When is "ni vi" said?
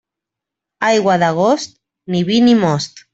2.15-2.39